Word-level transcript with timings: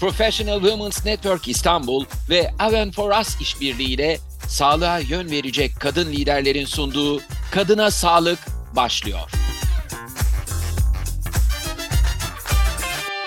Professional 0.00 0.60
Women's 0.60 1.06
Network 1.06 1.48
İstanbul 1.48 2.04
ve 2.30 2.50
Aven 2.58 2.90
for 2.90 3.20
Us 3.20 3.40
işbirliğiyle 3.40 4.18
sağlığa 4.48 4.98
yön 4.98 5.30
verecek 5.30 5.72
kadın 5.80 6.12
liderlerin 6.12 6.64
sunduğu 6.64 7.20
Kadına 7.52 7.90
Sağlık 7.90 8.38
başlıyor. 8.76 9.30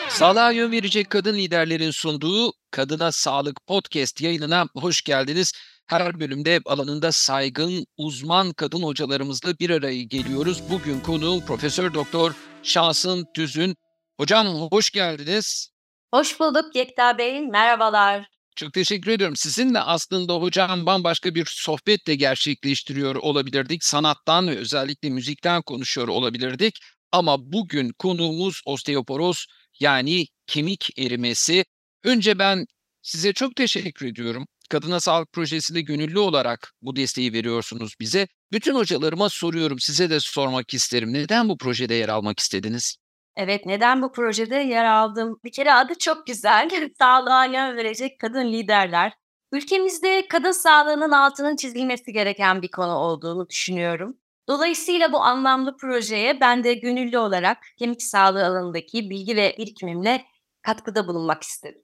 Sağlığa 0.10 0.52
yön 0.52 0.71
verecek 0.71 1.10
kadın 1.10 1.36
liderlerin 1.36 1.92
sunduğu 1.92 2.51
Kadına 2.72 3.12
Sağlık 3.12 3.67
Podcast 3.67 4.22
yayınına 4.22 4.67
hoş 4.76 5.01
geldiniz. 5.01 5.54
Her 5.88 6.20
bölümde 6.20 6.60
alanında 6.65 7.12
saygın 7.12 7.86
uzman 7.97 8.54
kadın 8.54 8.83
hocalarımızla 8.83 9.60
bir 9.60 9.70
araya 9.70 10.04
geliyoruz. 10.04 10.63
Bugün 10.70 10.99
konu 10.99 11.46
Profesör 11.46 11.94
Doktor 11.94 12.33
Şansın 12.63 13.26
Tüzün. 13.36 13.76
Hocam 14.20 14.47
hoş 14.72 14.92
geldiniz. 14.92 15.78
Hoş 16.13 16.39
bulduk 16.39 16.76
Yekta 16.76 17.17
Bey. 17.17 17.41
Merhabalar. 17.41 18.27
Çok 18.55 18.73
teşekkür 18.73 19.11
ediyorum. 19.11 19.35
Sizinle 19.35 19.79
aslında 19.79 20.34
hocam 20.34 20.85
bambaşka 20.85 21.35
bir 21.35 21.45
sohbet 21.49 22.07
de 22.07 22.15
gerçekleştiriyor 22.15 23.15
olabilirdik. 23.15 23.84
Sanattan 23.84 24.48
ve 24.48 24.57
özellikle 24.57 25.09
müzikten 25.09 25.61
konuşuyor 25.61 26.07
olabilirdik. 26.07 26.79
Ama 27.11 27.51
bugün 27.51 27.91
konuğumuz 27.99 28.61
osteoporoz 28.65 29.45
yani 29.79 30.25
kemik 30.48 30.99
erimesi. 30.99 31.65
Önce 32.03 32.39
ben 32.39 32.65
size 33.01 33.34
çok 33.34 33.55
teşekkür 33.55 34.07
ediyorum. 34.07 34.45
Kadına 34.70 34.99
Sağlık 34.99 35.34
Projesi'nde 35.34 35.81
gönüllü 35.81 36.20
olarak 36.20 36.73
bu 36.81 36.95
desteği 36.95 37.34
veriyorsunuz 37.34 37.93
bize. 37.99 38.27
Bütün 38.51 38.76
hocalarıma 38.76 39.29
soruyorum, 39.29 39.79
size 39.79 40.09
de 40.09 40.20
sormak 40.20 40.73
isterim. 40.73 41.13
Neden 41.13 41.49
bu 41.49 41.57
projede 41.57 41.93
yer 41.93 42.09
almak 42.09 42.39
istediniz? 42.39 42.98
Evet, 43.35 43.65
neden 43.65 44.01
bu 44.01 44.11
projede 44.11 44.55
yer 44.55 44.85
aldım? 44.85 45.39
Bir 45.43 45.51
kere 45.51 45.73
adı 45.73 45.93
çok 45.99 46.27
güzel. 46.27 46.70
Sağlığa 46.99 47.45
yön 47.45 47.77
verecek 47.77 48.20
kadın 48.20 48.53
liderler. 48.53 49.13
Ülkemizde 49.51 50.27
kadın 50.27 50.51
sağlığının 50.51 51.12
altının 51.12 51.55
çizilmesi 51.55 52.13
gereken 52.13 52.62
bir 52.62 52.71
konu 52.71 52.91
olduğunu 52.91 53.49
düşünüyorum. 53.49 54.17
Dolayısıyla 54.48 55.12
bu 55.12 55.21
anlamlı 55.21 55.77
projeye 55.77 56.41
ben 56.41 56.63
de 56.63 56.73
gönüllü 56.73 57.17
olarak 57.17 57.57
kemik 57.79 58.04
sağlığı 58.04 58.45
alanındaki 58.45 59.09
bilgi 59.09 59.35
ve 59.35 59.55
birikimimle 59.57 60.26
katkıda 60.61 61.07
bulunmak 61.07 61.43
istedim. 61.43 61.82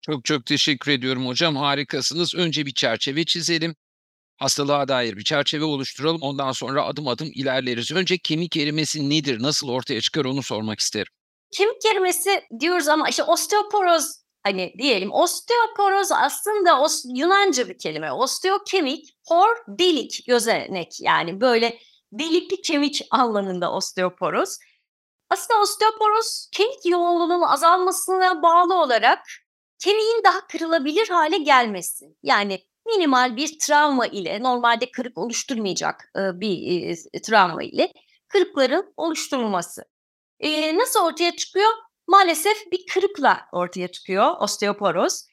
Çok 0.00 0.24
çok 0.24 0.46
teşekkür 0.46 0.92
ediyorum 0.92 1.26
hocam. 1.26 1.56
Harikasınız. 1.56 2.34
Önce 2.34 2.66
bir 2.66 2.74
çerçeve 2.74 3.24
çizelim. 3.24 3.74
Hastalığa 4.38 4.88
dair 4.88 5.16
bir 5.16 5.24
çerçeve 5.24 5.64
oluşturalım. 5.64 6.22
Ondan 6.22 6.52
sonra 6.52 6.84
adım 6.84 7.08
adım 7.08 7.30
ilerleriz. 7.34 7.92
Önce 7.92 8.18
kemik 8.18 8.56
erimesi 8.56 9.10
nedir? 9.10 9.42
Nasıl 9.42 9.68
ortaya 9.68 10.00
çıkar 10.00 10.24
onu 10.24 10.42
sormak 10.42 10.80
isterim. 10.80 11.12
Kemik 11.52 11.86
erimesi 11.86 12.44
diyoruz 12.60 12.88
ama 12.88 13.08
işte 13.08 13.22
osteoporoz 13.22 14.04
hani 14.42 14.74
diyelim 14.78 15.12
osteoporoz 15.12 16.12
aslında 16.12 16.80
os, 16.80 17.02
Yunanca 17.14 17.68
bir 17.68 17.78
kelime. 17.78 18.12
Osteo 18.12 18.58
kemik, 18.66 19.16
por 19.28 19.48
delik 19.68 20.24
gözenek 20.26 21.00
yani 21.00 21.40
böyle 21.40 21.78
delikli 22.12 22.62
kemik 22.62 23.06
anlamında 23.10 23.72
osteoporoz. 23.72 24.58
Aslında 25.30 25.60
osteoporoz 25.60 26.48
kemik 26.52 26.86
yoğunluğunun 26.86 27.42
azalmasına 27.42 28.42
bağlı 28.42 28.74
olarak 28.74 29.18
kemiğin 29.78 30.24
daha 30.24 30.46
kırılabilir 30.46 31.08
hale 31.08 31.38
gelmesi. 31.38 32.04
Yani 32.22 32.67
minimal 32.96 33.36
bir 33.36 33.58
travma 33.58 34.06
ile 34.06 34.42
normalde 34.42 34.90
kırık 34.90 35.18
oluşturmayacak 35.18 36.12
bir 36.16 36.96
travma 37.22 37.62
ile 37.62 37.92
kırıkların 38.28 38.92
oluşturulması. 38.96 39.84
E, 40.40 40.78
nasıl 40.78 41.00
ortaya 41.00 41.36
çıkıyor? 41.36 41.70
Maalesef 42.06 42.72
bir 42.72 42.86
kırıkla 42.86 43.40
ortaya 43.52 43.88
çıkıyor 43.88 44.36
osteoporoz. 44.40 45.26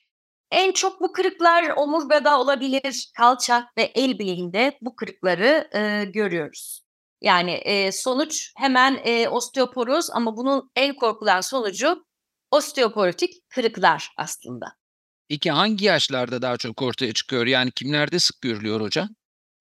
En 0.51 0.71
çok 0.71 1.01
bu 1.01 1.11
kırıklar 1.11 1.73
omurgada 1.77 2.39
olabilir, 2.39 3.11
kalça 3.17 3.67
ve 3.77 3.83
el 3.83 4.19
bileğinde 4.19 4.77
bu 4.81 4.95
kırıkları 4.95 5.69
e, 5.73 6.05
görüyoruz. 6.05 6.85
Yani 7.21 7.51
e, 7.51 7.91
sonuç 7.91 8.51
hemen 8.57 8.99
e, 9.03 9.29
osteoporoz 9.29 10.09
ama 10.11 10.37
bunun 10.37 10.71
en 10.75 10.95
korkulan 10.95 11.41
sonucu 11.41 12.05
osteoporotik 12.51 13.49
kırıklar 13.49 14.11
aslında. 14.17 14.65
Peki 15.29 15.51
hangi 15.51 15.85
yaşlarda 15.85 16.41
daha 16.41 16.57
çok 16.57 16.81
ortaya 16.81 17.13
çıkıyor? 17.13 17.45
Yani 17.45 17.71
kimlerde 17.71 18.19
sık 18.19 18.41
görülüyor 18.41 18.81
hocam? 18.81 19.09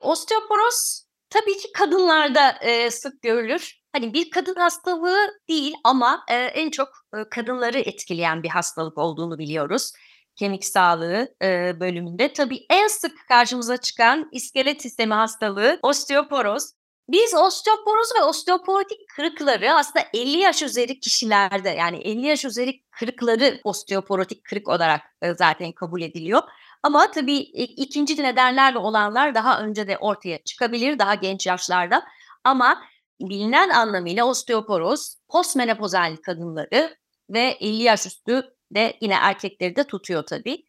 Osteoporoz 0.01 1.05
tabii 1.31 1.57
ki 1.59 1.73
kadınlarda 1.75 2.51
e, 2.51 2.91
sık 2.91 3.23
görülür. 3.23 3.81
Hani 3.93 4.15
bir 4.15 4.31
kadın 4.31 4.55
hastalığı 4.55 5.41
değil 5.49 5.75
ama 5.85 6.25
e, 6.31 6.35
en 6.35 6.71
çok 6.71 6.89
e, 7.17 7.19
kadınları 7.31 7.79
etkileyen 7.79 8.43
bir 8.43 8.49
hastalık 8.49 8.99
olduğunu 8.99 9.39
biliyoruz. 9.39 9.93
Kemik 10.37 10.65
sağlığı 10.65 11.35
e, 11.43 11.81
bölümünde. 11.81 12.33
Tabii 12.33 12.67
en 12.71 12.89
sık 12.89 13.13
karşımıza 13.29 13.77
çıkan 13.77 14.29
iskelet 14.33 14.83
sistemi 14.83 15.15
hastalığı 15.15 15.79
osteoporoz. 15.83 16.73
Biz 17.09 17.35
osteoporoz 17.35 18.09
ve 18.19 18.25
osteoporotik 18.25 19.09
kırıkları 19.17 19.73
aslında 19.73 20.05
50 20.15 20.39
yaş 20.39 20.63
üzeri 20.63 21.01
kişilerde 21.01 21.69
yani 21.69 21.97
50 21.97 22.27
yaş 22.27 22.45
üzeri 22.45 22.81
kırıkları 22.91 23.61
osteoporotik 23.65 24.45
kırık 24.45 24.69
olarak 24.69 25.01
e, 25.23 25.35
zaten 25.35 25.73
kabul 25.73 26.03
ediliyor. 26.03 26.43
Ama 26.83 27.11
tabii 27.11 27.39
ikinci 27.77 28.23
nedenlerle 28.23 28.79
olanlar 28.79 29.35
daha 29.35 29.61
önce 29.61 29.89
de 29.89 29.99
ortaya 29.99 30.45
çıkabilir 30.45 30.99
daha 30.99 31.15
genç 31.15 31.47
yaşlarda. 31.47 32.05
Ama 32.45 32.83
bilinen 33.21 33.69
anlamıyla 33.71 34.25
osteoporoz 34.25 35.17
postmenopozal 35.29 36.17
kadınları 36.17 36.97
ve 37.31 37.57
50 37.61 37.83
yaş 37.83 38.07
üstü 38.07 38.43
de 38.75 38.97
yine 39.01 39.15
erkekleri 39.15 39.77
de 39.77 39.85
tutuyor 39.85 40.27
tabii. 40.27 40.65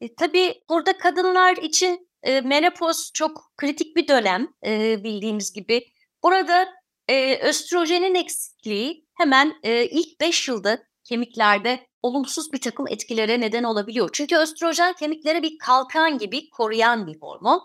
E, 0.00 0.14
tabii 0.14 0.62
burada 0.68 0.98
kadınlar 0.98 1.56
için 1.56 2.09
e, 2.22 2.40
menopoz 2.40 3.10
çok 3.14 3.52
kritik 3.56 3.96
bir 3.96 4.08
dönem 4.08 4.48
e, 4.66 5.04
bildiğimiz 5.04 5.52
gibi. 5.52 5.84
Burada 6.22 6.68
e, 7.08 7.36
östrojenin 7.36 8.14
eksikliği 8.14 9.06
hemen 9.14 9.54
e, 9.62 9.84
ilk 9.84 10.20
5 10.20 10.48
yılda 10.48 10.78
kemiklerde 11.04 11.86
olumsuz 12.02 12.52
bir 12.52 12.60
takım 12.60 12.88
etkilere 12.88 13.40
neden 13.40 13.64
olabiliyor. 13.64 14.10
Çünkü 14.12 14.36
östrojen 14.36 14.92
kemiklere 14.92 15.42
bir 15.42 15.58
kalkan 15.58 16.18
gibi 16.18 16.50
koruyan 16.50 17.06
bir 17.06 17.20
hormon. 17.20 17.62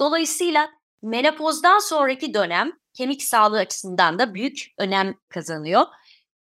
Dolayısıyla 0.00 0.70
menopozdan 1.02 1.78
sonraki 1.78 2.34
dönem 2.34 2.72
kemik 2.94 3.22
sağlığı 3.22 3.58
açısından 3.58 4.18
da 4.18 4.34
büyük 4.34 4.66
önem 4.78 5.14
kazanıyor. 5.28 5.86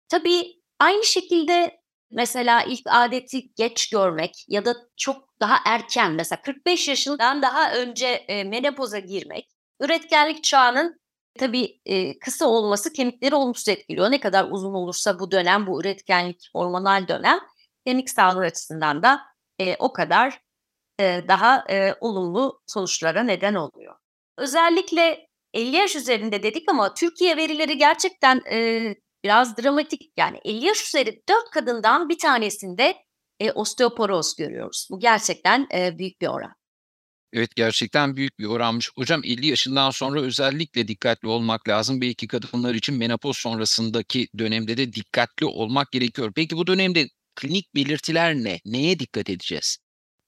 Tabii 0.09 0.61
aynı 0.79 1.05
şekilde 1.05 1.81
mesela 2.11 2.63
ilk 2.63 2.81
adeti 2.85 3.53
geç 3.55 3.89
görmek 3.89 4.45
ya 4.47 4.65
da 4.65 4.75
çok 4.97 5.28
daha 5.41 5.57
erken 5.65 6.11
mesela 6.11 6.41
45 6.41 6.87
yaşından 6.87 7.41
daha 7.41 7.73
önce 7.73 8.07
e, 8.07 8.43
menopoza 8.43 8.99
girmek 8.99 9.49
üretkenlik 9.81 10.43
çağının 10.43 10.99
tabii 11.39 11.79
e, 11.85 12.19
kısa 12.19 12.45
olması 12.45 12.93
kemikleri 12.93 13.35
olumsuz 13.35 13.67
etkiliyor. 13.69 14.11
Ne 14.11 14.19
kadar 14.19 14.47
uzun 14.51 14.73
olursa 14.73 15.19
bu 15.19 15.31
dönem 15.31 15.67
bu 15.67 15.81
üretkenlik 15.81 16.49
hormonal 16.55 17.07
dönem 17.07 17.39
kemik 17.87 18.09
sağlığı 18.09 18.45
açısından 18.45 19.03
da 19.03 19.21
e, 19.59 19.75
o 19.79 19.93
kadar 19.93 20.41
e, 20.99 21.23
daha 21.27 21.65
e, 21.69 21.95
olumlu 22.01 22.61
sonuçlara 22.67 23.23
neden 23.23 23.53
oluyor. 23.53 23.95
Özellikle 24.37 25.27
50 25.53 25.75
yaş 25.75 25.95
üzerinde 25.95 26.43
dedik 26.43 26.69
ama 26.69 26.93
Türkiye 26.93 27.37
verileri 27.37 27.77
gerçekten 27.77 28.41
e, 28.51 28.95
biraz 29.23 29.57
dramatik. 29.57 30.11
Yani 30.17 30.39
50 30.45 30.65
yaş 30.65 30.87
üzeri 30.87 31.21
4 31.29 31.49
kadından 31.49 32.09
bir 32.09 32.17
tanesinde 32.17 32.95
e, 33.39 33.51
osteoporoz 33.51 34.35
görüyoruz. 34.35 34.87
Bu 34.91 34.99
gerçekten 34.99 35.67
e, 35.73 35.97
büyük 35.97 36.21
bir 36.21 36.27
oran. 36.27 36.53
Evet 37.33 37.55
gerçekten 37.55 38.15
büyük 38.15 38.39
bir 38.39 38.45
oranmış. 38.45 38.91
Hocam 38.95 39.21
50 39.23 39.47
yaşından 39.47 39.89
sonra 39.89 40.21
özellikle 40.21 40.87
dikkatli 40.87 41.27
olmak 41.27 41.69
lazım. 41.69 42.01
Belki 42.01 42.27
kadınlar 42.27 42.73
için 42.73 42.95
menopoz 42.95 43.37
sonrasındaki 43.37 44.27
dönemde 44.37 44.77
de 44.77 44.93
dikkatli 44.93 45.45
olmak 45.45 45.91
gerekiyor. 45.91 46.31
Peki 46.35 46.57
bu 46.57 46.67
dönemde 46.67 47.07
klinik 47.35 47.75
belirtiler 47.75 48.35
ne? 48.35 48.59
Neye 48.65 48.99
dikkat 48.99 49.29
edeceğiz? 49.29 49.77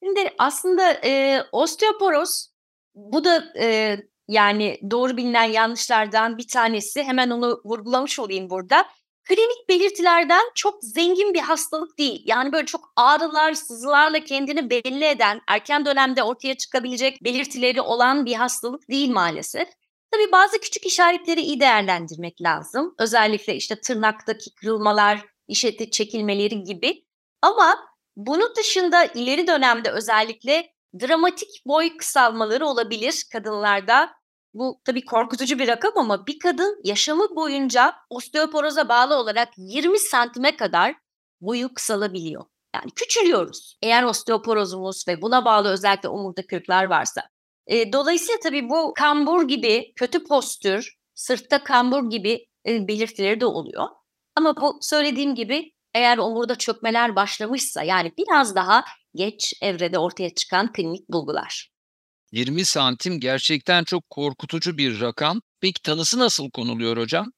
Şimdi 0.03 0.33
aslında 0.37 0.93
e, 0.93 1.43
osteoporoz 1.51 2.47
bu 2.95 3.23
da 3.23 3.53
e, 3.59 3.97
yani 4.27 4.79
doğru 4.91 5.17
bilinen 5.17 5.43
yanlışlardan 5.43 6.37
bir 6.37 6.47
tanesi. 6.47 7.03
Hemen 7.03 7.29
onu 7.29 7.61
vurgulamış 7.65 8.19
olayım 8.19 8.49
burada. 8.49 8.85
Klinik 9.23 9.69
belirtilerden 9.69 10.43
çok 10.55 10.83
zengin 10.83 11.33
bir 11.33 11.39
hastalık 11.39 11.97
değil. 11.97 12.23
Yani 12.25 12.51
böyle 12.53 12.65
çok 12.65 12.93
ağrılar, 12.95 13.53
sızılarla 13.53 14.19
kendini 14.19 14.69
belli 14.69 15.05
eden, 15.05 15.41
erken 15.47 15.85
dönemde 15.85 16.23
ortaya 16.23 16.57
çıkabilecek 16.57 17.23
belirtileri 17.23 17.81
olan 17.81 18.25
bir 18.25 18.33
hastalık 18.33 18.89
değil 18.89 19.11
maalesef. 19.11 19.67
Tabii 20.11 20.31
bazı 20.31 20.59
küçük 20.59 20.85
işaretleri 20.85 21.41
iyi 21.41 21.59
değerlendirmek 21.59 22.41
lazım. 22.41 22.95
Özellikle 22.99 23.55
işte 23.55 23.81
tırnaktaki 23.81 24.55
kırılmalar, 24.55 25.25
diş 25.49 25.65
çekilmeleri 25.91 26.63
gibi. 26.63 27.05
Ama 27.41 27.79
bunun 28.15 28.55
dışında 28.57 29.05
ileri 29.05 29.47
dönemde 29.47 29.91
özellikle 29.91 30.73
dramatik 31.01 31.49
boy 31.65 31.97
kısalmaları 31.97 32.67
olabilir 32.67 33.25
kadınlarda. 33.31 34.20
Bu 34.53 34.81
tabii 34.85 35.05
korkutucu 35.05 35.59
bir 35.59 35.67
rakam 35.67 35.91
ama 35.95 36.27
bir 36.27 36.39
kadın 36.39 36.81
yaşamı 36.83 37.35
boyunca 37.35 37.95
osteoporoza 38.09 38.89
bağlı 38.89 39.15
olarak 39.15 39.49
20 39.57 39.99
santime 39.99 40.55
kadar 40.55 40.95
boyu 41.41 41.73
kısalabiliyor. 41.73 42.45
Yani 42.75 42.91
küçülüyoruz. 42.95 43.77
Eğer 43.81 44.03
osteoporozumuz 44.03 45.07
ve 45.07 45.21
buna 45.21 45.45
bağlı 45.45 45.69
özellikle 45.69 46.09
omurda 46.09 46.47
kırıklar 46.47 46.83
varsa. 46.83 47.21
E, 47.67 47.93
dolayısıyla 47.93 48.39
tabii 48.43 48.69
bu 48.69 48.93
kambur 48.93 49.47
gibi 49.47 49.93
kötü 49.95 50.23
postür, 50.23 50.95
sırtta 51.15 51.63
kambur 51.63 52.09
gibi 52.09 52.45
e, 52.67 52.87
belirtileri 52.87 53.41
de 53.41 53.45
oluyor. 53.45 53.87
Ama 54.35 54.55
bu 54.61 54.77
söylediğim 54.81 55.35
gibi 55.35 55.71
eğer 55.93 56.17
omurda 56.17 56.55
çökmeler 56.55 57.15
başlamışsa 57.15 57.83
yani 57.83 58.13
biraz 58.17 58.55
daha 58.55 58.83
geç 59.15 59.53
evrede 59.61 59.99
ortaya 59.99 60.33
çıkan 60.33 60.71
klinik 60.71 61.09
bulgular. 61.09 61.71
20 62.31 62.65
santim 62.65 63.19
gerçekten 63.19 63.83
çok 63.83 64.09
korkutucu 64.09 64.77
bir 64.77 65.01
rakam. 65.01 65.41
Peki 65.61 65.81
tanısı 65.81 66.19
nasıl 66.19 66.51
konuluyor 66.51 66.97
hocam? 66.97 67.31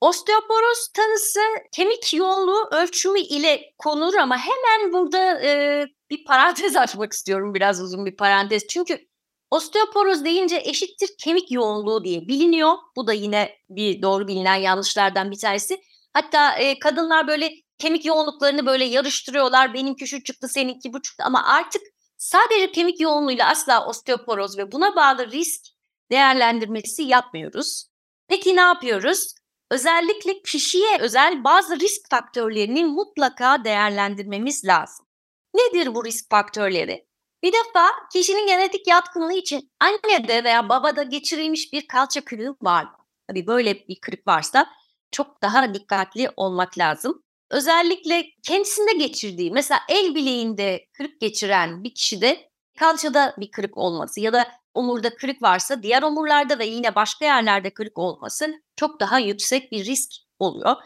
Osteoporoz 0.00 0.88
tanısı 0.94 1.40
kemik 1.76 2.14
yoğunluğu 2.14 2.68
ölçümü 2.72 3.20
ile 3.20 3.62
konulur 3.78 4.14
ama 4.14 4.36
hemen 4.38 4.92
burada 4.92 5.42
e, 5.42 5.84
bir 6.10 6.24
parantez 6.24 6.76
açmak 6.76 7.12
istiyorum 7.12 7.54
biraz 7.54 7.80
uzun 7.80 8.06
bir 8.06 8.16
parantez. 8.16 8.66
Çünkü 8.66 9.08
osteoporoz 9.50 10.24
deyince 10.24 10.62
eşittir 10.64 11.10
kemik 11.18 11.50
yoğunluğu 11.50 12.04
diye 12.04 12.28
biliniyor. 12.28 12.74
Bu 12.96 13.06
da 13.06 13.12
yine 13.12 13.56
bir 13.70 14.02
doğru 14.02 14.28
bilinen 14.28 14.56
yanlışlardan 14.56 15.30
bir 15.30 15.38
tanesi. 15.38 15.80
Hatta 16.12 16.56
e, 16.56 16.78
kadınlar 16.78 17.28
böyle 17.28 17.50
kemik 17.78 18.04
yoğunluklarını 18.04 18.66
böyle 18.66 18.84
yarıştırıyorlar. 18.84 19.74
Benimki 19.74 20.06
şu 20.06 20.22
çıktı, 20.22 20.48
seninki 20.48 20.92
bu 20.92 21.02
çıktı 21.02 21.24
ama 21.26 21.44
artık 21.44 21.82
sadece 22.18 22.72
kemik 22.72 23.00
yoğunluğuyla 23.00 23.48
asla 23.48 23.86
osteoporoz 23.86 24.58
ve 24.58 24.72
buna 24.72 24.96
bağlı 24.96 25.30
risk 25.30 25.66
değerlendirmesi 26.10 27.02
yapmıyoruz. 27.02 27.88
Peki 28.28 28.56
ne 28.56 28.60
yapıyoruz? 28.60 29.34
Özellikle 29.70 30.42
kişiye 30.42 30.98
özel 31.00 31.44
bazı 31.44 31.80
risk 31.80 32.10
faktörlerini 32.10 32.84
mutlaka 32.84 33.64
değerlendirmemiz 33.64 34.64
lazım. 34.64 35.06
Nedir 35.54 35.94
bu 35.94 36.04
risk 36.04 36.30
faktörleri? 36.30 37.08
Bir 37.42 37.52
defa 37.52 37.88
kişinin 38.12 38.46
genetik 38.46 38.86
yatkınlığı 38.86 39.32
için 39.32 39.72
annede 39.80 40.44
veya 40.44 40.68
babada 40.68 41.02
geçirilmiş 41.02 41.72
bir 41.72 41.86
kalça 41.86 42.24
kırığı 42.24 42.56
var? 42.62 42.88
Tabii 43.28 43.46
böyle 43.46 43.88
bir 43.88 44.00
kırık 44.00 44.26
varsa 44.26 44.70
çok 45.10 45.42
daha 45.42 45.74
dikkatli 45.74 46.30
olmak 46.36 46.78
lazım. 46.78 47.22
Özellikle 47.50 48.26
kendisinde 48.42 48.92
geçirdiği 48.92 49.50
mesela 49.50 49.80
el 49.88 50.14
bileğinde 50.14 50.86
kırık 50.92 51.20
geçiren 51.20 51.84
bir 51.84 51.94
kişide 51.94 52.50
kalçada 52.78 53.34
bir 53.38 53.50
kırık 53.50 53.76
olması 53.78 54.20
ya 54.20 54.32
da 54.32 54.48
omurda 54.74 55.14
kırık 55.14 55.42
varsa 55.42 55.82
diğer 55.82 56.02
omurlarda 56.02 56.58
ve 56.58 56.66
yine 56.66 56.94
başka 56.94 57.24
yerlerde 57.24 57.74
kırık 57.74 57.98
olması 57.98 58.62
çok 58.76 59.00
daha 59.00 59.18
yüksek 59.18 59.72
bir 59.72 59.84
risk 59.84 60.10
oluyor. 60.38 60.76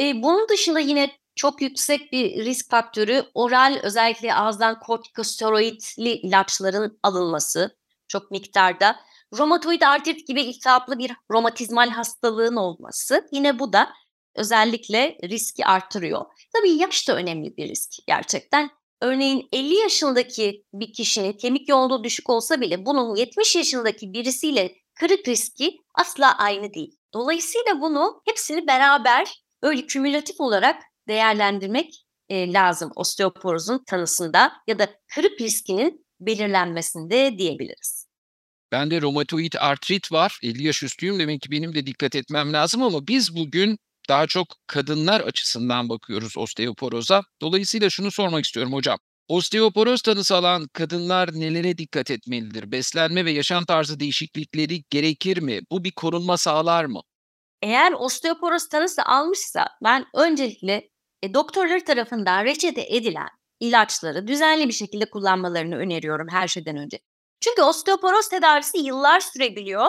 E, 0.00 0.22
bunun 0.22 0.48
dışında 0.48 0.80
yine 0.80 1.10
çok 1.34 1.62
yüksek 1.62 2.12
bir 2.12 2.44
risk 2.44 2.70
faktörü 2.70 3.24
oral 3.34 3.78
özellikle 3.82 4.34
ağızdan 4.34 4.80
kortikosteroidli 4.80 6.10
ilaçların 6.10 6.98
alınması 7.02 7.76
çok 8.08 8.30
miktarda. 8.30 8.96
Romatoid 9.38 9.82
artrit 9.82 10.28
gibi 10.28 10.42
iltihaplı 10.42 10.98
bir 10.98 11.12
romatizmal 11.30 11.90
hastalığın 11.90 12.56
olması 12.56 13.28
yine 13.32 13.58
bu 13.58 13.72
da 13.72 13.92
özellikle 14.36 15.18
riski 15.24 15.66
artırıyor. 15.66 16.24
Tabii 16.56 16.70
yaş 16.70 17.08
da 17.08 17.16
önemli 17.16 17.56
bir 17.56 17.68
risk 17.68 17.90
gerçekten. 18.06 18.70
Örneğin 19.02 19.48
50 19.52 19.74
yaşındaki 19.74 20.64
bir 20.72 20.92
kişinin 20.92 21.32
kemik 21.32 21.68
yoğunluğu 21.68 22.04
düşük 22.04 22.30
olsa 22.30 22.60
bile 22.60 22.86
bunun 22.86 23.16
70 23.16 23.56
yaşındaki 23.56 24.12
birisiyle 24.12 24.74
kırık 24.94 25.28
riski 25.28 25.76
asla 25.94 26.38
aynı 26.38 26.74
değil. 26.74 26.96
Dolayısıyla 27.14 27.80
bunu 27.80 28.22
hepsini 28.28 28.66
beraber 28.66 29.42
öyle 29.62 29.86
kümülatif 29.86 30.40
olarak 30.40 30.82
değerlendirmek 31.08 32.04
e, 32.28 32.52
lazım 32.52 32.92
osteoporozun 32.96 33.84
tanısında 33.86 34.52
ya 34.66 34.78
da 34.78 34.88
kırık 35.14 35.40
riskinin 35.40 36.06
belirlenmesinde 36.20 37.38
diyebiliriz. 37.38 38.06
Bende 38.72 39.00
romatoid 39.00 39.52
artrit 39.58 40.12
var. 40.12 40.38
50 40.42 40.66
yaş 40.66 40.82
üstüyüm 40.82 41.18
demek 41.18 41.40
ki 41.40 41.50
benim 41.50 41.74
de 41.74 41.86
dikkat 41.86 42.14
etmem 42.14 42.52
lazım 42.52 42.82
ama 42.82 43.06
biz 43.06 43.36
bugün 43.36 43.78
daha 44.10 44.26
çok 44.26 44.46
kadınlar 44.66 45.20
açısından 45.20 45.88
bakıyoruz 45.88 46.38
osteoporoza. 46.38 47.22
Dolayısıyla 47.40 47.90
şunu 47.90 48.10
sormak 48.10 48.44
istiyorum 48.44 48.72
hocam. 48.72 48.98
Osteoporoz 49.28 50.02
tanısı 50.02 50.36
alan 50.36 50.66
kadınlar 50.72 51.28
nelere 51.32 51.78
dikkat 51.78 52.10
etmelidir? 52.10 52.72
Beslenme 52.72 53.24
ve 53.24 53.30
yaşam 53.30 53.64
tarzı 53.64 54.00
değişiklikleri 54.00 54.82
gerekir 54.90 55.42
mi? 55.42 55.60
Bu 55.70 55.84
bir 55.84 55.92
korunma 55.92 56.36
sağlar 56.36 56.84
mı? 56.84 57.00
Eğer 57.62 57.92
osteoporoz 57.92 58.68
tanısı 58.68 59.02
almışsa 59.02 59.66
ben 59.84 60.06
öncelikle 60.14 60.90
e, 61.22 61.34
doktorları 61.34 61.84
tarafından 61.84 62.44
reçete 62.44 62.96
edilen 62.96 63.28
ilaçları 63.60 64.26
düzenli 64.26 64.68
bir 64.68 64.72
şekilde 64.72 65.10
kullanmalarını 65.10 65.76
öneriyorum 65.76 66.26
her 66.30 66.48
şeyden 66.48 66.76
önce. 66.76 66.98
Çünkü 67.40 67.62
osteoporoz 67.62 68.28
tedavisi 68.28 68.78
yıllar 68.78 69.20
sürebiliyor 69.20 69.86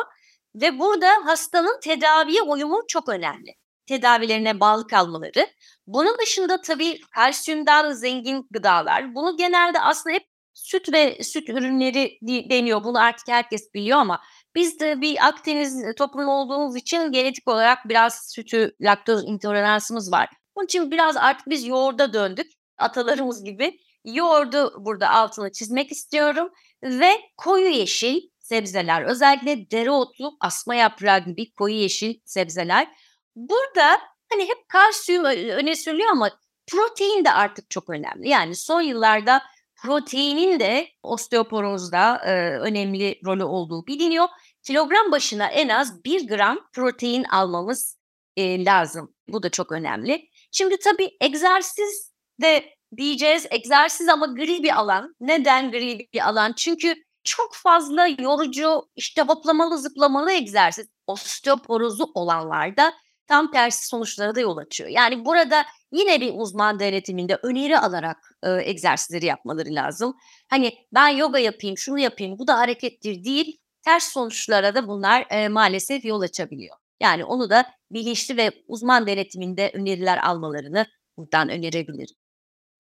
ve 0.56 0.80
burada 0.80 1.10
hastanın 1.26 1.80
tedaviye 1.84 2.42
uyumu 2.42 2.82
çok 2.88 3.10
önemli 3.10 3.61
tedavilerine 3.88 4.60
bağlı 4.60 4.88
kalmaları. 4.88 5.48
Bunun 5.88 6.18
dışında 6.22 6.62
tabii 6.62 7.02
kalsiyumdan 7.16 7.94
zengin 7.94 8.48
gıdalar. 8.52 9.16
Bunu 9.16 9.38
genelde 9.38 9.80
aslında 9.80 10.16
hep 10.16 10.24
süt 10.54 10.94
ve 10.94 11.24
süt 11.24 11.50
ürünleri 11.50 12.18
deniyor. 12.50 12.84
Bunu 12.84 13.00
artık 13.00 13.28
herkes 13.28 13.74
biliyor 13.74 13.98
ama 13.98 14.22
biz 14.56 14.80
de 14.80 15.02
bir 15.02 15.28
Akdeniz 15.28 15.96
toplumu 15.98 16.32
olduğumuz 16.32 16.76
için 16.76 17.12
genetik 17.12 17.48
olarak 17.48 17.90
biraz 17.90 18.30
sütü, 18.30 18.76
laktoz 18.82 19.24
intoleransımız 19.26 20.12
var. 20.12 20.30
Onun 20.56 20.66
için 20.66 20.92
biraz 20.92 21.18
artık 21.18 21.50
biz 21.50 21.68
yoğurda 21.68 22.14
döndük. 22.14 22.48
Atalarımız 22.78 23.44
gibi. 23.44 23.80
Yoğurdu 24.06 24.74
burada 24.86 25.10
altını 25.10 25.52
çizmek 25.52 25.92
istiyorum. 25.92 26.50
Ve 26.84 27.12
koyu 27.38 27.70
yeşil 27.70 28.22
sebzeler. 28.40 29.04
Özellikle 29.04 29.72
dereotu, 29.72 30.32
asma 30.40 30.76
yaprağı 30.76 31.20
gibi 31.26 31.52
koyu 31.54 31.76
yeşil 31.76 32.20
sebzeler. 32.26 32.88
Burada 33.36 34.02
hani 34.32 34.44
hep 34.44 34.70
kalsiyum 34.70 35.26
öne 35.26 35.76
sürülüyor 35.76 36.10
ama 36.12 36.32
protein 36.68 37.26
de 37.26 37.32
artık 37.32 37.70
çok 37.70 37.90
önemli. 37.90 38.30
Yani 38.30 38.56
son 38.56 38.82
yıllarda 38.82 39.42
proteinin 39.82 40.60
de 40.60 40.88
osteoporozda 41.04 42.22
e, 42.26 42.32
önemli 42.60 43.20
rolü 43.26 43.44
olduğu 43.44 43.88
biliniyor. 43.88 44.28
Kilogram 44.64 45.12
başına 45.12 45.48
en 45.48 45.70
az 45.70 46.04
1 46.06 46.28
gram 46.28 46.60
protein 46.74 47.24
almamız 47.24 47.98
e, 48.38 48.66
lazım. 48.66 49.16
Bu 49.28 49.44
da 49.44 49.50
çok 49.50 49.72
önemli. 49.72 50.30
Şimdi 50.52 50.78
tabii 50.80 51.10
egzersiz 51.22 52.12
de 52.42 52.66
diyeceğiz. 52.98 53.48
Egzersiz 53.52 54.10
ama 54.10 54.26
gri 54.26 54.64
bir 54.64 54.80
alan. 54.80 55.16
Neden 55.20 55.72
gri 55.72 56.08
bir 56.14 56.30
alan? 56.30 56.54
Çünkü 56.58 56.96
çok 57.24 57.56
fazla 57.56 58.08
yorucu, 58.08 58.90
işte 58.96 59.22
hoplamalı 59.22 59.78
zıplamalı 59.78 60.32
egzersiz 60.32 60.88
osteoporozu 61.08 62.12
olanlarda 62.14 62.94
tam 63.32 63.52
tersi 63.52 63.88
sonuçlara 63.88 64.36
da 64.36 64.40
yol 64.40 64.58
açıyor. 64.58 64.90
Yani 64.90 65.26
burada 65.26 65.66
yine 65.92 66.22
bir 66.22 66.32
uzman 66.36 66.80
denetiminde 66.80 67.40
öneri 67.44 67.80
alarak 67.80 68.18
e, 68.44 68.50
egzersizleri 68.70 69.26
yapmaları 69.26 69.70
lazım. 69.70 70.14
Hani 70.50 70.74
ben 70.94 71.08
yoga 71.08 71.40
yapayım, 71.40 71.78
şunu 71.78 72.00
yapayım, 72.00 72.40
bu 72.40 72.48
da 72.48 72.58
harekettir 72.58 73.24
değil. 73.24 73.58
Ters 73.82 74.04
sonuçlara 74.04 74.76
da 74.76 74.88
bunlar 74.88 75.26
e, 75.30 75.48
maalesef 75.48 76.06
yol 76.06 76.22
açabiliyor. 76.22 76.76
Yani 77.02 77.26
onu 77.26 77.50
da 77.50 77.66
bilinçli 77.92 78.38
ve 78.38 78.52
uzman 78.68 79.08
denetiminde 79.08 79.72
öneriler 79.74 80.18
almalarını 80.18 80.86
buradan 81.18 81.50
önerebilirim. 81.50 82.16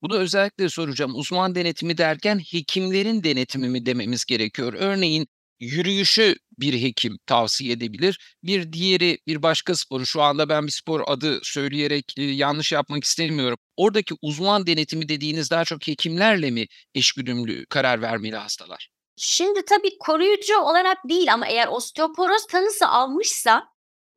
Bunu 0.01 0.17
özellikle 0.17 0.69
soracağım. 0.69 1.15
Uzman 1.15 1.55
denetimi 1.55 1.97
derken 1.97 2.39
hekimlerin 2.51 3.23
denetimi 3.23 3.69
mi 3.69 3.85
dememiz 3.85 4.25
gerekiyor? 4.25 4.73
Örneğin 4.73 5.27
yürüyüşü 5.61 6.35
bir 6.59 6.81
hekim 6.81 7.17
tavsiye 7.25 7.73
edebilir. 7.73 8.35
Bir 8.43 8.73
diğeri 8.73 9.17
bir 9.27 9.43
başka 9.43 9.75
sporu. 9.75 10.05
Şu 10.05 10.21
anda 10.21 10.49
ben 10.49 10.67
bir 10.67 10.71
spor 10.71 11.01
adı 11.07 11.39
söyleyerek 11.43 12.13
e, 12.17 12.23
yanlış 12.23 12.71
yapmak 12.71 13.03
istemiyorum. 13.03 13.57
Oradaki 13.77 14.15
uzman 14.21 14.67
denetimi 14.67 15.09
dediğiniz 15.09 15.51
daha 15.51 15.65
çok 15.65 15.87
hekimlerle 15.87 16.51
mi 16.51 16.65
eşgüdümlü 16.95 17.65
karar 17.65 18.01
vermeli 18.01 18.35
hastalar? 18.35 18.89
Şimdi 19.17 19.65
tabii 19.65 19.97
koruyucu 19.99 20.57
olarak 20.57 20.97
değil 21.09 21.33
ama 21.33 21.47
eğer 21.47 21.67
osteoporoz 21.67 22.47
tanısı 22.47 22.87
almışsa 22.87 23.63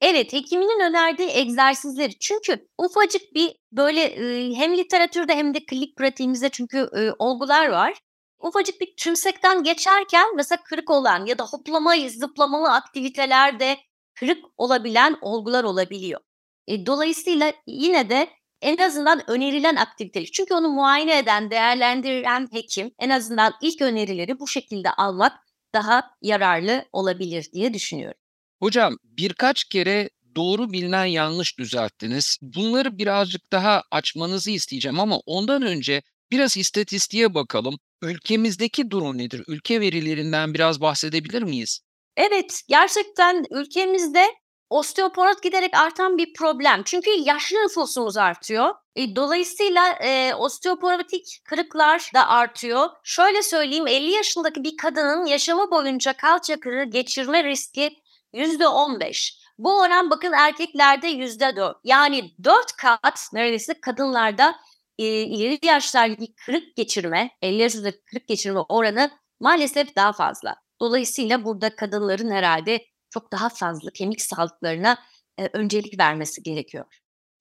evet 0.01 0.33
hekiminin 0.33 0.91
önerdiği 0.91 1.29
egzersizleri 1.29 2.19
çünkü 2.21 2.69
ufacık 2.79 3.23
bir 3.35 3.53
böyle 3.73 4.17
hem 4.55 4.79
literatürde 4.79 5.35
hem 5.35 5.55
de 5.55 5.65
klinik 5.67 5.97
pratiğimizde 5.97 6.49
çünkü 6.49 6.89
olgular 7.19 7.69
var 7.69 7.95
ufacık 8.45 8.81
bir 8.81 8.97
tümsekten 8.97 9.63
geçerken 9.63 10.37
mesela 10.37 10.63
kırık 10.63 10.91
olan 10.91 11.27
ya 11.27 11.39
da 11.39 11.45
hoplama, 11.45 11.95
zıplamalı 12.09 12.73
aktivitelerde 12.73 13.79
kırık 14.15 14.45
olabilen 14.57 15.17
olgular 15.21 15.65
olabiliyor. 15.65 16.21
E, 16.67 16.87
dolayısıyla 16.87 17.53
yine 17.67 18.11
de 18.11 18.29
en 18.63 18.77
azından 18.77 19.31
önerilen 19.31 19.77
aktiviteleri 19.77 20.31
çünkü 20.31 20.55
onu 20.55 20.69
muayene 20.69 21.19
eden, 21.19 21.51
değerlendiren 21.51 22.49
hekim 22.53 22.91
en 22.99 23.11
azından 23.11 23.55
ilk 23.63 23.83
önerileri 23.83 24.41
bu 24.41 24.49
şekilde 24.49 24.91
almak 24.91 25.33
daha 25.75 26.11
yararlı 26.23 26.85
olabilir 26.93 27.49
diye 27.53 27.75
düşünüyorum. 27.75 28.21
Hocam 28.61 28.97
birkaç 29.05 29.65
kere 29.65 30.11
doğru 30.37 30.73
bilinen 30.73 31.05
yanlış 31.05 31.59
düzelttiniz. 31.59 32.39
Bunları 32.43 32.99
birazcık 32.99 33.53
daha 33.53 33.83
açmanızı 33.91 34.51
isteyeceğim 34.51 35.01
ama 35.01 35.19
ondan 35.27 35.63
önce 35.63 36.03
Biraz 36.35 36.57
istatistiğe 36.57 37.35
bakalım. 37.35 37.79
Ülkemizdeki 38.05 38.91
durum 38.91 39.19
nedir? 39.19 39.43
Ülke 39.49 39.81
verilerinden 39.81 40.55
biraz 40.55 40.81
bahsedebilir 40.81 41.43
miyiz? 41.43 41.81
Evet, 42.17 42.63
gerçekten 42.69 43.45
ülkemizde 43.51 44.25
osteoporoz 44.71 45.41
giderek 45.41 45.77
artan 45.77 46.19
bir 46.19 46.33
problem. 46.35 46.83
Çünkü 46.85 47.11
yaşlı 47.11 47.57
nüfusumuz 47.57 48.17
artıyor. 48.17 48.75
E, 48.97 49.17
dolayısıyla 49.17 49.89
e, 49.93 50.35
osteoporotik 50.35 51.41
kırıklar 51.45 52.11
da 52.15 52.29
artıyor. 52.29 52.89
Şöyle 53.05 53.43
söyleyeyim 53.43 53.87
50 53.87 54.11
yaşındaki 54.11 54.65
bir 54.65 54.77
kadının 54.77 55.27
yaşamı 55.27 55.71
boyunca 55.71 56.13
kalça 56.13 56.61
kırığı 56.61 56.85
geçirme 56.85 57.45
riski 57.45 57.97
%15. 58.35 59.45
Bu 59.59 59.81
oran 59.81 60.11
bakın 60.11 60.33
erkeklerde 60.33 61.09
%4. 61.09 61.75
Yani 61.85 62.35
4 62.45 62.73
kat 62.73 63.29
neredeyse 63.33 63.81
kadınlarda 63.81 64.57
ileri 65.03 65.67
yaşlardaki 65.67 66.35
kırık 66.35 66.77
geçirme, 66.77 67.31
50 67.43 67.63
yaşındaki 67.63 67.99
kırık 68.05 68.29
geçirme 68.29 68.61
oranı 68.61 69.11
maalesef 69.41 69.97
daha 69.97 70.13
fazla. 70.13 70.57
Dolayısıyla 70.81 71.45
burada 71.45 71.77
kadınların 71.77 72.31
herhalde 72.31 72.85
çok 73.11 73.33
daha 73.33 73.49
fazla 73.49 73.91
kemik 73.91 74.23
sağlıklarına 74.23 74.99
e, 75.39 75.49
öncelik 75.53 75.99
vermesi 76.01 76.43
gerekiyor. 76.43 76.85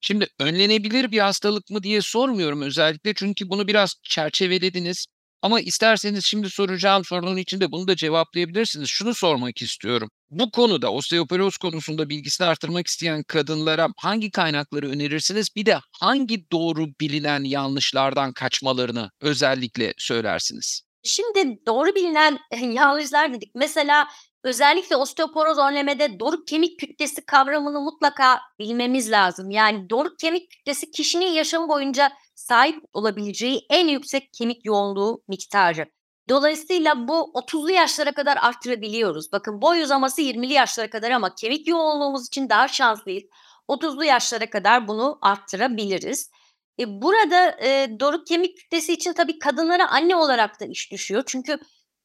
Şimdi 0.01 0.27
önlenebilir 0.39 1.11
bir 1.11 1.19
hastalık 1.19 1.69
mı 1.69 1.83
diye 1.83 2.01
sormuyorum 2.01 2.61
özellikle 2.61 3.13
çünkü 3.13 3.49
bunu 3.49 3.67
biraz 3.67 3.95
çerçevelediniz. 4.03 5.05
Ama 5.43 5.59
isterseniz 5.61 6.25
şimdi 6.25 6.49
soracağım 6.49 7.05
sorunun 7.05 7.37
içinde 7.37 7.71
bunu 7.71 7.87
da 7.87 7.95
cevaplayabilirsiniz. 7.95 8.89
Şunu 8.89 9.13
sormak 9.13 9.61
istiyorum. 9.61 10.09
Bu 10.29 10.51
konuda 10.51 10.91
osteoporoz 10.91 11.57
konusunda 11.57 12.09
bilgisini 12.09 12.47
artırmak 12.47 12.87
isteyen 12.87 13.23
kadınlara 13.23 13.87
hangi 13.97 14.31
kaynakları 14.31 14.89
önerirsiniz? 14.89 15.55
Bir 15.55 15.65
de 15.65 15.79
hangi 15.99 16.51
doğru 16.51 16.87
bilinen 17.01 17.43
yanlışlardan 17.43 18.33
kaçmalarını 18.33 19.09
özellikle 19.21 19.93
söylersiniz? 19.97 20.81
Şimdi 21.03 21.59
doğru 21.67 21.95
bilinen 21.95 22.39
yanlışlar 22.61 23.33
dedik. 23.33 23.51
Mesela 23.55 24.07
özellikle 24.43 24.95
osteoporoz 24.95 25.57
önlemede 25.57 26.19
doruk 26.19 26.47
kemik 26.47 26.79
kütlesi 26.79 27.25
kavramını 27.25 27.81
mutlaka 27.81 28.39
bilmemiz 28.59 29.11
lazım. 29.11 29.51
Yani 29.51 29.89
doruk 29.89 30.19
kemik 30.19 30.51
kütlesi 30.51 30.91
kişinin 30.91 31.31
yaşamı 31.31 31.67
boyunca 31.67 32.11
sahip 32.43 32.83
olabileceği 32.93 33.65
en 33.69 33.87
yüksek 33.87 34.33
kemik 34.33 34.65
yoğunluğu 34.65 35.23
miktarı. 35.27 35.85
Dolayısıyla 36.29 37.07
bu 37.07 37.31
30'lu 37.33 37.71
yaşlara 37.71 38.11
kadar 38.11 38.37
arttırabiliyoruz. 38.41 39.31
Bakın 39.31 39.61
boy 39.61 39.81
uzaması 39.81 40.21
20'li 40.21 40.53
yaşlara 40.53 40.89
kadar 40.89 41.11
ama 41.11 41.35
kemik 41.35 41.67
yoğunluğumuz 41.67 42.27
için 42.27 42.49
daha 42.49 42.67
şanslıyız. 42.67 43.23
30'lu 43.69 44.03
yaşlara 44.03 44.49
kadar 44.49 44.87
bunu 44.87 45.19
arttırabiliriz. 45.21 46.31
E, 46.79 47.01
burada 47.01 47.57
e, 47.61 47.99
doruk 47.99 48.27
kemik 48.27 48.57
kütlesi 48.57 48.93
için 48.93 49.13
tabii 49.13 49.39
kadınlara 49.39 49.89
anne 49.89 50.15
olarak 50.15 50.59
da 50.59 50.65
iş 50.65 50.91
düşüyor. 50.91 51.23
Çünkü 51.27 51.59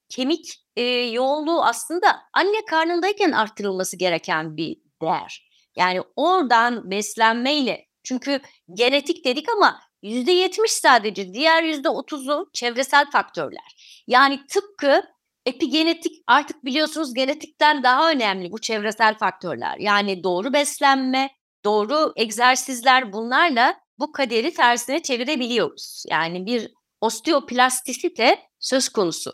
kemik 0.09 0.55
e, 0.77 0.83
yoğunluğu 0.93 1.65
aslında 1.65 2.07
anne 2.33 2.65
karnındayken 2.71 3.33
arttırılması 3.33 3.97
gereken 3.97 4.57
bir 4.57 4.77
değer. 5.03 5.49
Yani 5.77 6.03
oradan 6.17 6.91
beslenmeyle 6.91 7.89
çünkü 8.03 8.41
genetik 8.75 9.25
dedik 9.25 9.49
ama 9.49 9.88
%70 10.03 10.69
sadece 10.69 11.35
diğer 11.35 11.63
%30'u 11.63 12.51
çevresel 12.53 13.11
faktörler. 13.11 14.03
Yani 14.07 14.41
tıpkı 14.47 15.03
epigenetik 15.47 16.13
artık 16.27 16.65
biliyorsunuz 16.65 17.15
genetikten 17.15 17.83
daha 17.83 18.11
önemli 18.11 18.53
bu 18.53 18.61
çevresel 18.61 19.19
faktörler. 19.19 19.77
Yani 19.79 20.25
doğru 20.25 20.53
beslenme, 20.53 21.31
doğru 21.65 22.13
egzersizler 22.17 23.13
bunlarla 23.13 23.75
bu 23.99 24.13
kaderi 24.13 24.55
tersine 24.55 25.03
çevirebiliyoruz. 25.03 26.05
Yani 26.11 26.47
bir 26.47 26.71
osteoplastisite 27.01 28.39
söz 28.61 28.89
konusu. 28.89 29.33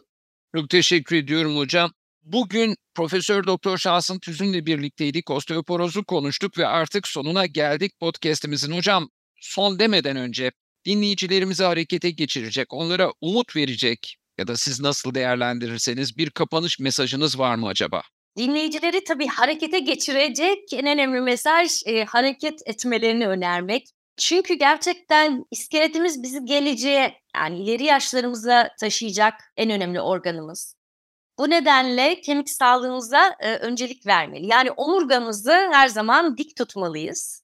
Çok 0.56 0.70
teşekkür 0.70 1.16
ediyorum 1.16 1.56
hocam. 1.56 1.90
Bugün 2.22 2.76
Profesör 2.94 3.46
Doktor 3.46 3.78
Şahsın 3.78 4.18
Tüzün'le 4.18 4.66
birlikteydik. 4.66 5.30
Osteoporozu 5.30 6.04
konuştuk 6.04 6.58
ve 6.58 6.66
artık 6.66 7.08
sonuna 7.08 7.46
geldik 7.46 7.92
podcast'imizin. 8.00 8.76
Hocam 8.76 9.08
son 9.44 9.78
demeden 9.78 10.16
önce 10.16 10.52
dinleyicilerimizi 10.84 11.64
harekete 11.64 12.10
geçirecek, 12.10 12.72
onlara 12.72 13.12
umut 13.20 13.56
verecek 13.56 14.16
ya 14.38 14.46
da 14.46 14.56
siz 14.56 14.80
nasıl 14.80 15.14
değerlendirirseniz 15.14 16.16
bir 16.18 16.30
kapanış 16.30 16.78
mesajınız 16.78 17.38
var 17.38 17.54
mı 17.54 17.68
acaba? 17.68 18.02
Dinleyicileri 18.36 19.04
tabii 19.04 19.26
harekete 19.26 19.78
geçirecek 19.78 20.72
en 20.72 20.86
önemli 20.86 21.20
mesaj 21.20 21.82
e, 21.86 22.04
hareket 22.04 22.60
etmelerini 22.66 23.28
önermek. 23.28 23.88
Çünkü 24.16 24.54
gerçekten 24.54 25.44
iskeletimiz 25.50 26.22
bizi 26.22 26.44
geleceğe 26.44 27.14
yani 27.36 27.62
ileri 27.62 27.84
yaşlarımıza 27.84 28.70
taşıyacak 28.80 29.34
en 29.56 29.70
önemli 29.70 30.00
organımız. 30.00 30.74
Bu 31.38 31.50
nedenle 31.50 32.20
kemik 32.20 32.50
sağlığımıza 32.50 33.36
e, 33.40 33.56
öncelik 33.56 34.06
vermeli. 34.06 34.46
Yani 34.46 34.70
omurgamızı 34.70 35.52
her 35.72 35.88
zaman 35.88 36.36
dik 36.36 36.56
tutmalıyız 36.56 37.43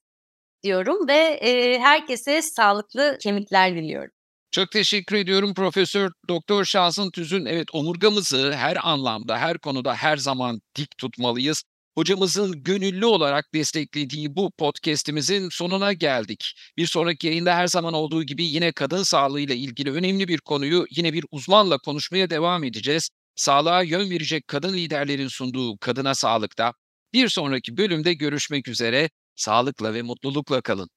diyorum 0.63 1.07
ve 1.07 1.17
e, 1.17 1.79
herkese 1.79 2.41
sağlıklı 2.41 3.17
kemikler 3.21 3.75
diliyorum. 3.75 4.11
Çok 4.51 4.71
teşekkür 4.71 5.15
ediyorum 5.15 5.53
Profesör 5.53 6.11
Doktor 6.29 6.65
Şahsın 6.65 7.11
Tüzün. 7.11 7.45
Evet 7.45 7.67
omurgamızı 7.73 8.53
her 8.53 8.89
anlamda, 8.89 9.37
her 9.37 9.57
konuda 9.57 9.95
her 9.95 10.17
zaman 10.17 10.61
dik 10.75 10.97
tutmalıyız. 10.97 11.63
Hocamızın 11.95 12.63
gönüllü 12.63 13.05
olarak 13.05 13.53
desteklediği 13.53 14.35
bu 14.35 14.51
podcast'imizin 14.57 15.49
sonuna 15.49 15.93
geldik. 15.93 16.53
Bir 16.77 16.85
sonraki 16.85 17.27
yayında 17.27 17.55
her 17.55 17.67
zaman 17.67 17.93
olduğu 17.93 18.23
gibi 18.23 18.43
yine 18.43 18.71
kadın 18.71 19.03
sağlığıyla 19.03 19.55
ilgili 19.55 19.91
önemli 19.91 20.27
bir 20.27 20.37
konuyu 20.37 20.85
yine 20.89 21.13
bir 21.13 21.25
uzmanla 21.31 21.77
konuşmaya 21.77 22.29
devam 22.29 22.63
edeceğiz. 22.63 23.09
Sağlığa 23.35 23.83
yön 23.83 24.09
verecek 24.09 24.47
kadın 24.47 24.73
liderlerin 24.73 25.27
sunduğu 25.27 25.77
Kadına 25.77 26.15
Sağlık'ta 26.15 26.73
bir 27.13 27.29
sonraki 27.29 27.77
bölümde 27.77 28.13
görüşmek 28.13 28.67
üzere. 28.67 29.09
Sağlıkla 29.35 29.93
ve 29.93 30.01
mutlulukla 30.01 30.61
kalın. 30.61 30.89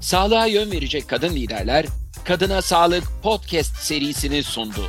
Sağlığa 0.00 0.46
yön 0.46 0.72
verecek 0.72 1.08
kadın 1.08 1.34
liderler 1.34 1.86
Kadına 2.24 2.62
Sağlık 2.62 3.04
podcast 3.22 3.76
serisini 3.76 4.42
sundu. 4.42 4.88